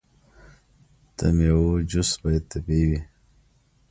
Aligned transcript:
د 1.17 1.19
میوو 1.37 1.71
جوس 1.89 2.11
باید 2.21 2.43
طبیعي 2.51 2.85
وي. 2.89 3.01